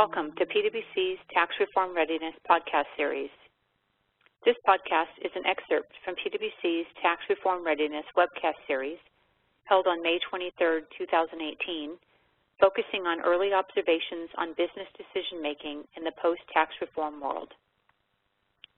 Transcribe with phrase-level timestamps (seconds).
[0.00, 3.28] Welcome to PwC's Tax Reform Readiness podcast series.
[4.48, 8.96] This podcast is an excerpt from PwC's Tax Reform Readiness webcast series
[9.68, 12.00] held on May 23, 2018,
[12.58, 17.52] focusing on early observations on business decision-making in the post-tax reform world.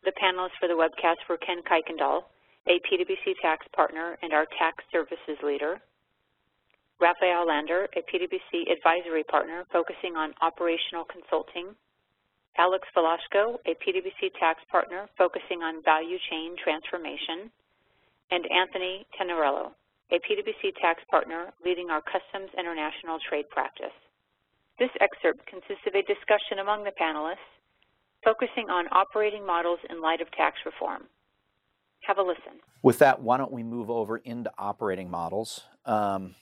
[0.03, 2.27] The panelists for the webcast were Ken Kuykendall,
[2.67, 5.79] a PwC tax partner and our tax services leader,
[7.03, 11.75] Raphael Lander, a PwC advisory partner focusing on operational consulting,
[12.57, 17.51] Alex Velasco, a PwC tax partner focusing on value chain transformation,
[18.31, 19.75] and Anthony Tennariello,
[20.13, 23.97] a PwC tax partner leading our Customs International Trade practice.
[24.79, 27.51] This excerpt consists of a discussion among the panelists
[28.23, 31.11] focusing on operating models in light of tax reform.
[32.07, 32.63] Have a listen.
[32.81, 35.65] With that, why don't we move over into operating models?
[35.85, 36.37] Um,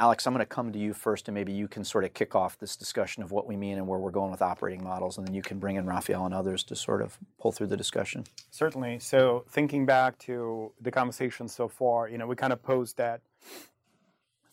[0.00, 2.34] Alex, I'm going to come to you first, and maybe you can sort of kick
[2.34, 5.26] off this discussion of what we mean and where we're going with operating models, and
[5.26, 8.24] then you can bring in Raphael and others to sort of pull through the discussion.
[8.50, 9.00] Certainly.
[9.00, 13.20] So thinking back to the conversation so far, you know, we kind of posed that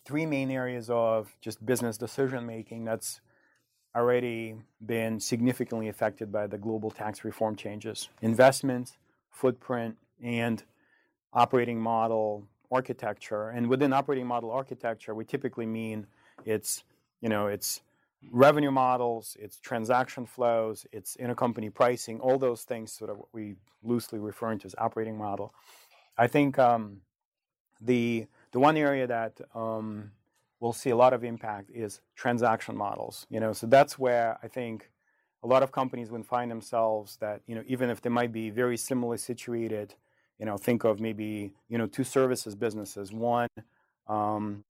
[0.04, 3.22] three main areas of just business decision making that's
[3.95, 8.98] already been significantly affected by the global tax reform changes: investment,
[9.32, 10.66] footprint, and
[11.32, 13.50] operating model architecture.
[13.50, 16.08] And within operating model architecture, we typically mean
[16.46, 16.84] it's,
[17.22, 17.82] you know, it's
[18.32, 23.56] revenue models, it's transaction flows, it's intercompany pricing, all those things sort of what we
[23.84, 25.54] loosely refer to as operating model.
[26.18, 27.02] I think um,
[27.80, 30.12] the the one area that um,
[30.60, 33.28] we'll see a lot of impact is transaction models.
[33.30, 34.90] You know, so that's where I think
[35.44, 38.50] a lot of companies would find themselves that you know even if they might be
[38.50, 39.94] very similarly situated
[40.39, 43.11] you know, think of maybe, you know, two services businesses.
[43.11, 43.49] One,
[44.07, 44.63] um,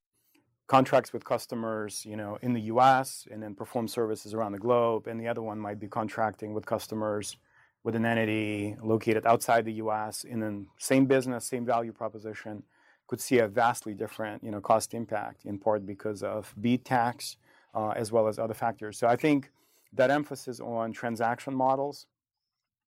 [0.67, 3.27] contracts with customers, you know, in the U.S.
[3.31, 5.07] and then perform services around the globe.
[5.07, 7.37] And the other one might be contracting with customers
[7.83, 10.25] with an entity located outside the U.S.
[10.25, 12.63] in the same business, same value proposition,
[13.07, 17.37] could see a vastly different, you know, cost impact in part because of BEAT tax
[17.73, 18.97] uh, as well as other factors.
[18.97, 19.51] So I think
[19.93, 22.07] that emphasis on transaction models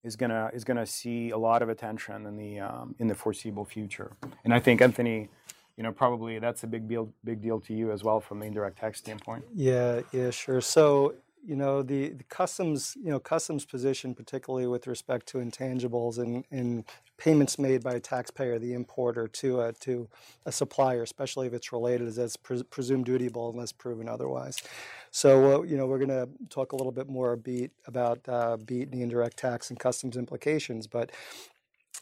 [0.03, 3.65] is gonna is gonna see a lot of attention in the um, in the foreseeable
[3.65, 4.13] future.
[4.45, 5.29] And I think Anthony,
[5.77, 8.47] you know, probably that's a big deal big deal to you as well from the
[8.47, 9.45] indirect tax standpoint.
[9.55, 10.61] Yeah, yeah, sure.
[10.61, 16.19] So you know the, the customs you know customs position particularly with respect to intangibles
[16.19, 16.85] and, and
[17.19, 20.09] payments made by a taxpayer the importer to a to
[20.47, 24.63] a supplier especially if it's related as that's pre- presumed dutiable unless proven otherwise.
[25.11, 28.57] So uh, you know we're going to talk a little bit more beat about uh,
[28.57, 31.11] BEAT and the indirect tax and customs implications but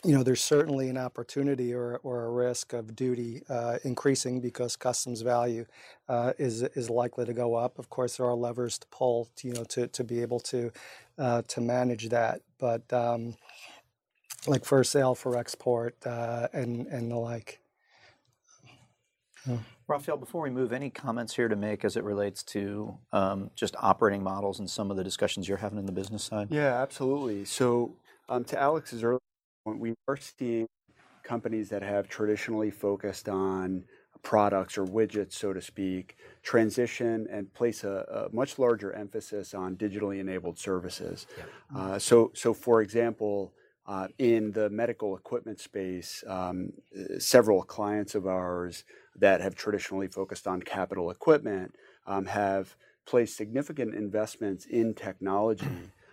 [0.04, 4.76] you know, there's certainly an opportunity or, or a risk of duty uh, increasing because
[4.76, 5.66] customs value
[6.08, 7.78] uh, is is likely to go up.
[7.78, 10.70] Of course, there are levers to pull, to, you know, to, to be able to
[11.18, 12.42] uh, to manage that.
[12.58, 13.34] But um,
[14.46, 17.60] like for sale, for export, uh, and and the like.
[19.86, 23.74] Raphael, before we move, any comments here to make as it relates to um, just
[23.78, 26.48] operating models and some of the discussions you're having in the business side?
[26.50, 27.46] Yeah, absolutely.
[27.46, 27.96] So,
[28.28, 29.18] um, to Alex's earlier
[29.64, 30.66] we are seeing
[31.22, 33.84] companies that have traditionally focused on
[34.22, 39.76] products or widgets, so to speak, transition and place a, a much larger emphasis on
[39.76, 41.26] digitally enabled services.
[41.36, 41.44] Yeah.
[41.78, 43.52] Uh, so, so for example,
[43.86, 46.72] uh, in the medical equipment space, um,
[47.18, 48.84] several clients of ours
[49.16, 51.74] that have traditionally focused on capital equipment
[52.06, 52.76] um, have
[53.06, 55.66] placed significant investments in technology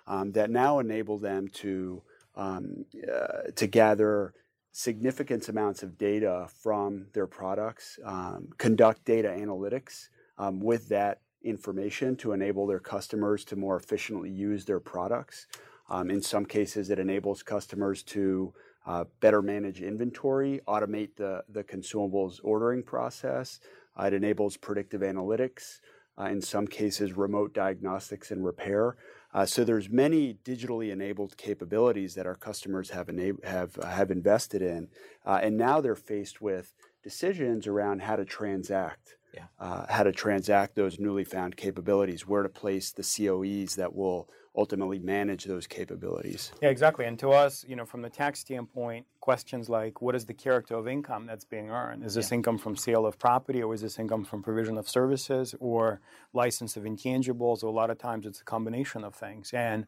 [0.07, 2.01] um, that now enable them to
[2.35, 4.33] um, uh, to gather
[4.71, 12.15] significant amounts of data from their products, um, conduct data analytics um, with that information
[12.17, 15.47] to enable their customers to more efficiently use their products.
[15.89, 18.53] Um, in some cases, it enables customers to
[18.85, 23.59] uh, better manage inventory, automate the, the consumables ordering process.
[23.97, 25.79] Uh, it enables predictive analytics.
[26.17, 28.95] Uh, in some cases, remote diagnostics and repair.
[29.35, 33.09] Uh, so there's many digitally enabled capabilities that our customers have
[33.43, 34.87] have uh, have invested in,
[35.25, 36.73] uh, and now they're faced with
[37.03, 39.43] decisions around how to transact, yeah.
[39.59, 44.29] Uh, how to transact those newly found capabilities, where to place the COEs that will
[44.57, 46.51] ultimately manage those capabilities.
[46.61, 47.05] Yeah, exactly.
[47.05, 50.75] And to us, you know, from the tax standpoint, questions like what is the character
[50.75, 52.03] of income that's being earned?
[52.05, 52.35] Is this yeah.
[52.35, 55.99] income from sale of property or is this income from provision of services or
[56.33, 57.63] license of intangibles?
[57.63, 59.51] Or a lot of times it's a combination of things.
[59.53, 59.85] And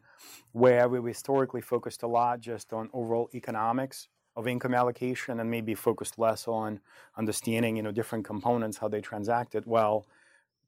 [0.52, 5.74] where we historically focused a lot just on overall economics of income allocation and maybe
[5.74, 6.80] focused less on
[7.16, 10.06] understanding, you know, different components, how they transacted, well,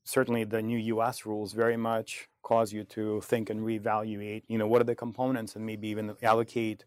[0.05, 4.67] certainly the new US rules very much cause you to think and reevaluate, you know,
[4.67, 6.85] what are the components and maybe even allocate,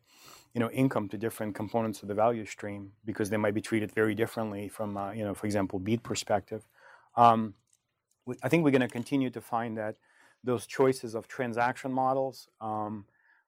[0.53, 3.91] you know, income to different components of the value stream because they might be treated
[3.91, 6.67] very differently from, uh, you know, for example, BEAT perspective.
[7.15, 7.53] Um,
[8.41, 9.95] I think we're going to continue to find that
[10.43, 13.05] those choices of transaction models um,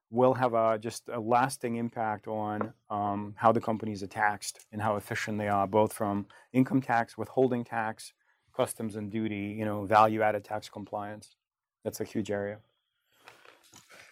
[0.09, 4.81] will have a, just a lasting impact on um, how the companies are taxed and
[4.81, 8.13] how efficient they are, both from income tax, withholding tax,
[8.55, 11.35] customs and duty, you know, value-added tax compliance.
[11.85, 12.57] That's a huge area.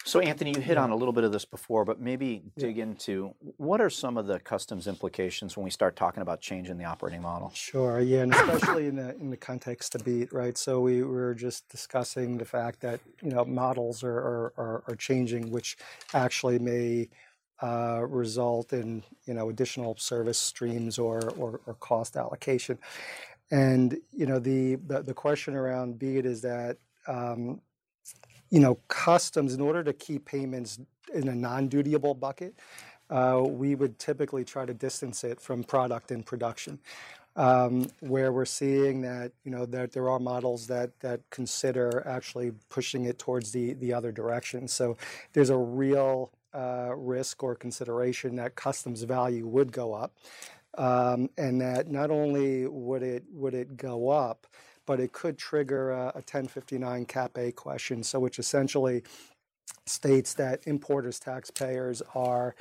[0.06, 3.34] So, Anthony, you hit on a little bit of this before, but maybe dig into
[3.58, 7.22] what are some of the customs implications when we start talking about changing the operating
[7.22, 7.52] model?
[7.56, 8.00] Sure.
[8.02, 10.58] Yeah, and especially in the in the context of BEAT, right?
[10.58, 14.96] So we were just discussing the fact that you know models are are, are, are
[14.96, 15.78] changing, which
[16.14, 17.10] actually may
[17.64, 22.78] uh, result in you know additional service streams or, or, or cost allocation.
[23.52, 26.78] And you know the, the the question around BEAT is that
[27.08, 27.62] um,
[28.50, 30.80] you know, customs, in order to keep payments
[31.14, 32.54] in a non-dutiable bucket,
[33.10, 36.80] uh, we would typically try to distance it from product and production.
[37.36, 42.52] Um, where we're seeing that you know that there are models that that consider actually
[42.70, 44.68] pushing it towards the the other direction.
[44.68, 44.98] So
[45.34, 50.14] there's a real uh, risk or consideration that customs value would go up,
[50.78, 54.46] um, and that not only would it would it go up,
[54.86, 59.04] but it could trigger a, a 1059 Cap A question, so which essentially
[59.86, 62.56] states that importers, taxpayers are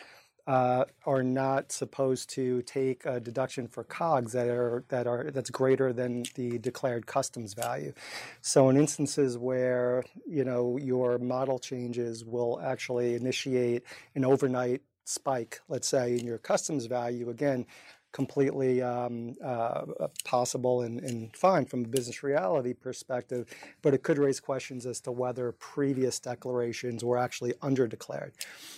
[0.46, 5.50] uh, are not supposed to take a deduction for COGS that are that are that's
[5.50, 7.92] greater than the declared customs value.
[8.40, 13.84] So in instances where you know your model changes will actually initiate
[14.14, 17.66] an overnight spike, let's say in your customs value, again,
[18.12, 19.84] completely um, uh,
[20.24, 23.48] possible and, and, fine from a business reality perspective,
[23.80, 28.32] but it could raise questions as to whether previous declarations were actually underdeclared.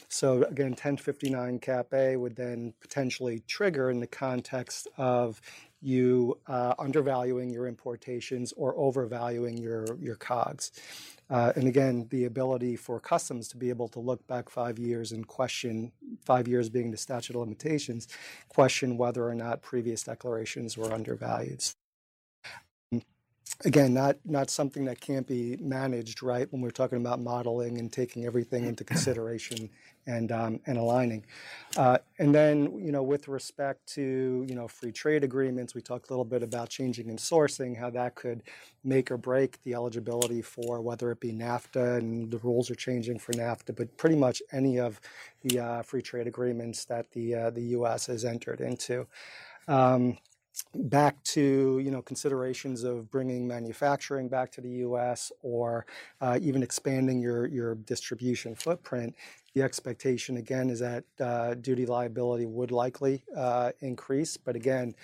[0.09, 5.41] So again, 1059 Cap A would then potentially trigger in the context of
[5.85, 10.73] you uh, undervaluing your importations or overvaluing your, your COGS.
[11.31, 15.13] Uh, and again, the ability for customs to be able to look back five years
[15.13, 15.93] and question,
[16.25, 18.09] five years being the statute of limitations,
[18.49, 21.63] question whether or not previous declarations were undervalued
[23.65, 26.51] again, not not something that can't be managed, right?
[26.53, 29.71] When we're talking about modeling and taking everything into consideration
[30.07, 31.25] and um, and aligning,
[31.77, 36.11] uh, and then you know, with respect to you know free trade agreements, we talked
[36.11, 38.43] a little bit about changing in sourcing, how that could
[38.85, 43.19] make or break the eligibility for whether it be NAFTA and the rules are changing
[43.19, 45.01] for NAFTA, but pretty much any of
[45.43, 48.07] the uh, free trade agreements that the uh, the U.S.
[48.07, 49.07] has entered into.
[49.69, 50.19] Um,
[50.75, 55.33] back to you know considerations of bringing manufacturing back to the U.S.
[55.43, 55.87] or
[56.21, 59.15] uh, even expanding your your distribution footprint,
[59.55, 64.95] the expectation again is that uh, duty liability would likely uh, increase, but again.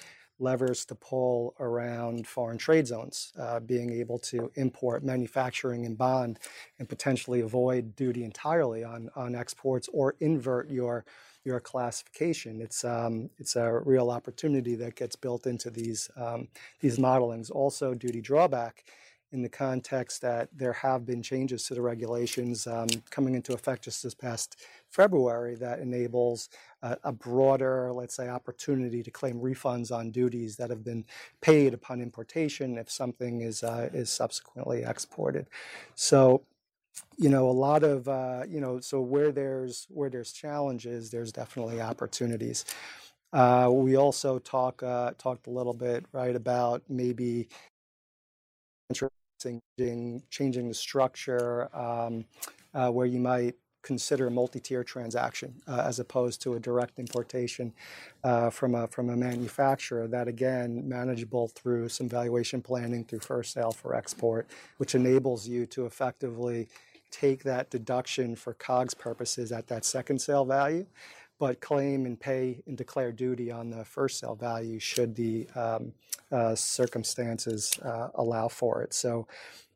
[0.43, 6.39] Levers to pull around foreign trade zones, uh, being able to import manufacturing and bond
[6.79, 11.05] and potentially avoid duty entirely on, on exports or invert your
[11.45, 12.61] your classification.
[12.61, 16.49] It's um, it's a real opportunity that gets built into these um,
[16.81, 17.51] these modelings.
[17.51, 18.85] Also, duty drawback
[19.33, 23.85] in the context that there have been changes to the regulations um, coming into effect
[23.85, 24.57] just this past
[24.89, 26.49] February that enables
[26.83, 31.05] uh, a broader, let's say, opportunity to claim refunds on duties that have been
[31.41, 35.47] paid upon importation if something is uh, is subsequently exported.
[35.95, 36.43] So
[37.17, 41.33] you know a lot of uh, you know so where there's where there's challenges there's
[41.33, 42.65] definitely opportunities.
[43.33, 47.49] Uh, we also talk uh, talked a little bit right about maybe
[49.41, 52.25] changing changing the structure um,
[52.75, 57.73] uh, where you might consider a multi-tier transaction uh, as opposed to a direct importation
[58.25, 63.53] uh, from a from a manufacturer that again manageable through some valuation planning through first
[63.53, 64.47] sale for export
[64.77, 66.69] which enables you to effectively
[67.11, 70.87] take that deduction for COGS purposes at that second sale value
[71.39, 75.93] but claim and pay and declare duty on the first sale value should the um,
[76.33, 78.95] uh, circumstances uh, allow for it.
[78.95, 79.27] So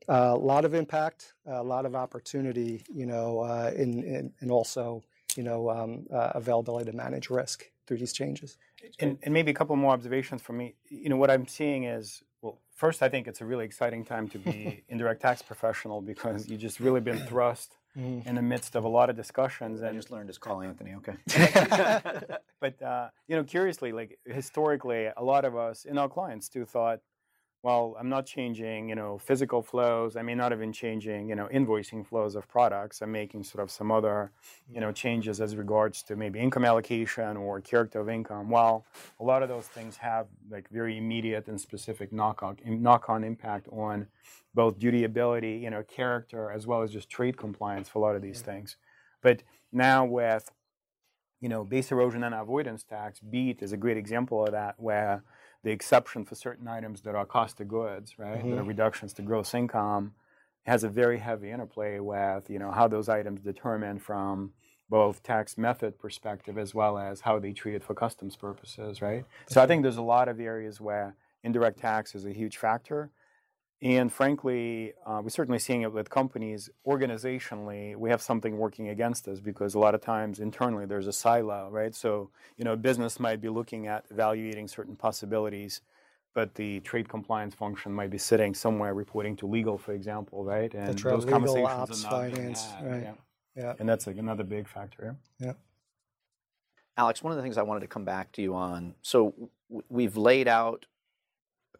[0.08, 5.02] a lot of impact, a lot of opportunity, you know, uh, in, in, and also,
[5.36, 8.56] you know, um, uh, availability to manage risk through these changes.
[9.00, 10.74] And, and, maybe a couple more observations from me.
[10.88, 14.28] You know, what I'm seeing is, well, first, I think it's a really exciting time
[14.28, 18.26] to be indirect tax professional because you just really been thrust mm.
[18.26, 19.80] in the midst of a lot of discussions.
[19.80, 20.94] And I just learned to call Anthony.
[20.94, 21.16] Okay.
[22.60, 26.64] but uh, you know, curiously, like historically, a lot of us in our clients too
[26.64, 27.00] thought
[27.64, 30.16] well, I'm not changing, you know, physical flows.
[30.16, 33.00] I may not even changing, you know, invoicing flows of products.
[33.00, 34.32] I'm making sort of some other,
[34.70, 34.92] you know, mm-hmm.
[34.92, 38.50] changes as regards to maybe income allocation or character of income.
[38.50, 38.84] Well,
[39.18, 44.08] a lot of those things have like very immediate and specific knock-on knock-on impact on
[44.52, 48.20] both dutiability, you know, character, as well as just trade compliance for a lot of
[48.20, 48.50] these mm-hmm.
[48.50, 48.76] things.
[49.22, 49.42] But
[49.72, 50.50] now with,
[51.40, 55.24] you know, base erosion and avoidance tax, BEAT is a great example of that, where
[55.64, 58.50] the exception for certain items that are cost of goods, right, mm-hmm.
[58.50, 58.68] that are mm-hmm.
[58.68, 60.12] reductions to gross income,
[60.66, 64.52] has a very heavy interplay with, you know, how those items determine from
[64.90, 69.24] both tax method perspective as well as how they treat it for customs purposes, right?
[69.46, 73.10] So I think there's a lot of areas where indirect tax is a huge factor.
[73.84, 77.94] And frankly, uh, we're certainly seeing it with companies organizationally.
[77.94, 81.68] We have something working against us because a lot of times internally there's a silo,
[81.70, 81.94] right?
[81.94, 85.82] So, you know, business might be looking at evaluating certain possibilities,
[86.34, 90.72] but the trade compliance function might be sitting somewhere reporting to legal, for example, right?
[90.72, 93.02] And That's those legal, conversations ops, are not finance, right?
[93.02, 93.12] Yeah.
[93.54, 93.74] yeah.
[93.78, 95.14] And that's like another big factor.
[95.38, 95.52] Yeah.
[96.96, 98.94] Alex, one of the things I wanted to come back to you on.
[99.02, 99.34] So
[99.90, 100.93] we've laid out a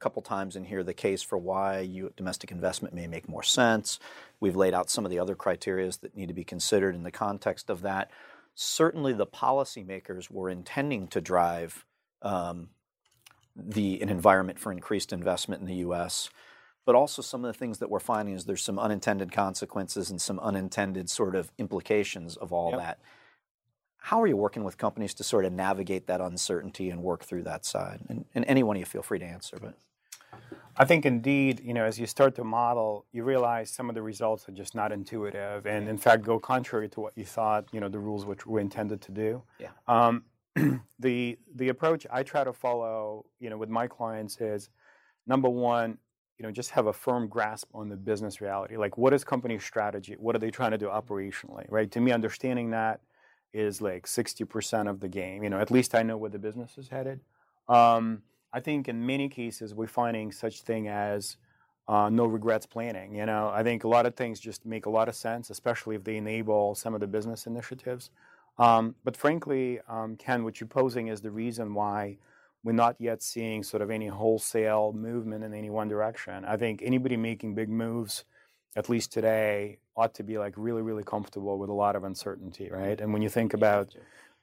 [0.05, 3.99] couple times in here the case for why you, domestic investment may make more sense.
[4.39, 7.11] We've laid out some of the other criteria that need to be considered in the
[7.11, 8.11] context of that.
[8.55, 11.87] Certainly, the policymakers were intending to drive
[12.21, 12.69] um,
[13.57, 16.29] the an environment for increased investment in the U.S.
[16.85, 20.21] But also, some of the things that we're finding is there's some unintended consequences and
[20.21, 22.81] some unintended sort of implications of all yep.
[22.81, 22.99] that.
[23.97, 27.45] How are you working with companies to sort of navigate that uncertainty and work through
[27.45, 28.01] that side?
[28.11, 29.75] And, and anyone you feel free to answer, but.
[30.77, 34.03] I think indeed, you know, as you start to model, you realize some of the
[34.03, 37.81] results are just not intuitive, and in fact, go contrary to what you thought, you
[37.81, 39.43] know, the rules which were intended to do.
[39.59, 39.71] Yeah.
[39.87, 40.25] Um,
[40.99, 44.71] the the approach I try to follow, you know, with my clients is,
[45.27, 45.99] number one,
[46.39, 48.77] you know, just have a firm grasp on the business reality.
[48.77, 50.17] Like, what is company strategy?
[50.19, 51.67] What are they trying to do operationally?
[51.69, 51.91] Right.
[51.93, 53.01] To me, understanding that
[53.53, 55.45] is like 60% of the game.
[55.45, 57.21] You know, at least I know where the business is headed.
[57.69, 58.23] Um,
[58.55, 61.37] I think in many cases we're finding such thing as
[61.89, 63.15] uh, no regrets planning.
[63.15, 65.97] You know, I think a lot of things just make a lot of sense, especially
[65.97, 68.11] if they enable some of the business initiatives.
[68.59, 72.19] Um, but frankly, um, Ken, what you're posing is the reason why
[72.63, 76.45] we're not yet seeing sort of any wholesale movement in any one direction.
[76.45, 78.25] I think anybody making big moves
[78.77, 82.69] at least today, ought to be like really, really comfortable with a lot of uncertainty,
[82.71, 83.01] right?
[83.01, 83.95] And when you think about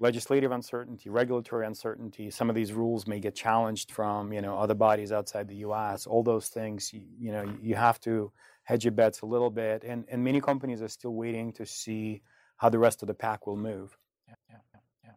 [0.02, 4.74] legislative uncertainty, regulatory uncertainty, some of these rules may get challenged from you know other
[4.74, 6.08] bodies outside the U.S.
[6.08, 8.32] All those things, you, you know, you have to
[8.64, 12.24] hedge your bets a little bit, and and many companies are still waiting to see
[12.58, 13.98] how the rest of the pack will move.
[14.28, 15.12] Yeah, yeah, yeah.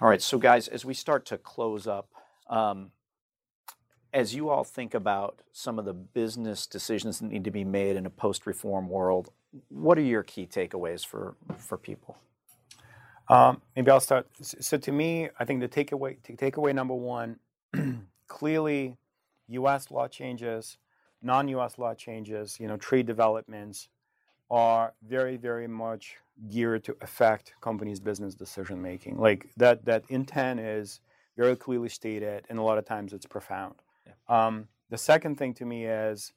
[0.00, 2.08] All right, so guys, as we start to close up.
[2.48, 2.92] Um,
[4.12, 7.94] as you all think about some of the business decisions that need to be made
[7.94, 9.30] in a post-reform world,
[9.68, 12.16] what are your key takeaways for for people?
[13.30, 14.28] Um, maybe I'll start.
[14.42, 17.38] So to me, I think the takeaway takeaway number one,
[18.28, 18.98] clearly,
[19.48, 19.92] U.S.
[19.92, 20.78] law changes,
[21.22, 21.78] non-U.S.
[21.78, 23.88] law changes, you know, trade developments
[24.50, 26.16] are very very much
[26.50, 29.18] geared to affect companies' business decision making.
[29.18, 31.00] Like that that intent is
[31.38, 33.76] very clearly stated, and a lot of times it's profound.
[34.28, 36.32] Um, the second thing to me is,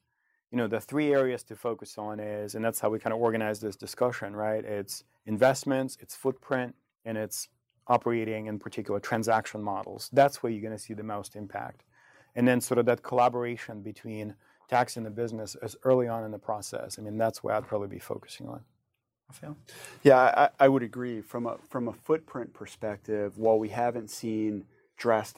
[0.52, 3.22] you know, the three areas to focus on is, and that's how we kind of
[3.22, 4.66] organize this discussion, right?
[4.66, 7.50] It's investments, it's footprint, and it's
[7.88, 10.10] operating in particular transaction models.
[10.14, 11.84] That's where you're going to see the most impact.
[12.36, 14.36] And then sort of that collaboration between
[14.70, 16.98] tax and the business as early on in the process.
[16.98, 18.62] I mean, that's where I'd probably be focusing on.
[19.30, 19.58] Rafael?
[20.04, 21.22] Yeah, I, I would agree.
[21.22, 24.66] From a from a footprint perspective, while we haven't seen
[24.98, 25.38] drastic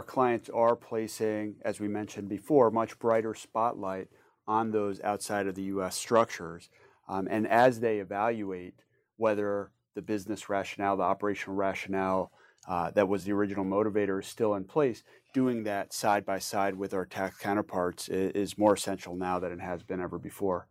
[0.00, 4.08] our clients are placing, as we mentioned before, much brighter spotlight
[4.46, 5.96] on those outside of the U.S.
[5.96, 6.68] structures.
[7.08, 8.74] Um, and as they evaluate
[9.16, 12.32] whether the business rationale, the operational rationale
[12.66, 15.02] uh, that was the original motivator is still in place,
[15.34, 19.52] doing that side by side with our tax counterparts is, is more essential now than
[19.52, 20.66] it has been ever before.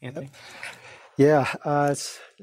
[0.00, 0.30] Anthony?
[1.18, 1.94] Yeah, uh,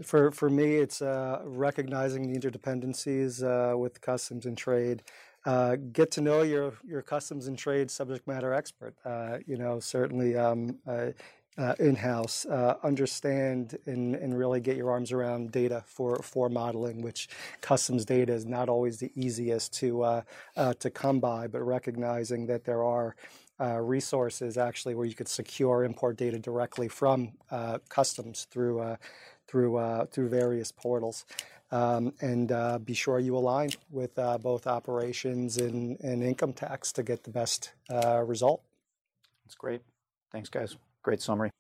[0.04, 5.02] for for me, it's uh, recognizing the interdependencies uh, with customs and trade,
[5.46, 8.94] uh, get to know your your customs and trade subject matter expert.
[9.06, 11.12] Uh, you know, certainly um, uh,
[11.58, 17.02] uh in-house, uh, understand and, and really get your arms around data for for modeling.
[17.02, 17.30] Which
[17.62, 20.22] customs data is not always the easiest to uh,
[20.80, 23.16] to come by, but recognizing that there are.
[23.98, 27.32] resources actually where you could secure import data directly from
[27.88, 28.98] customs through
[29.48, 31.26] through uh, through various portals.
[31.72, 36.92] Um, and uh, be sure you align with uh, both operations and, and income tax
[36.94, 38.62] to get the best uh, result.
[39.44, 39.82] That's great.
[40.32, 40.78] Thanks, guys.
[41.06, 41.52] Great summary.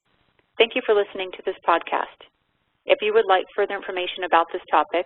[0.58, 2.18] Thank you for listening to this podcast.
[2.88, 5.06] If you would like further information about this topic,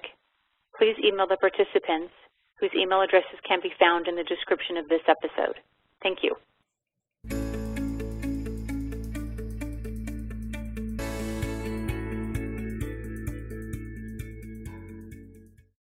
[0.77, 2.13] please email the participants
[2.57, 5.59] whose email addresses can be found in the description of this episode.
[6.01, 6.37] Thank you.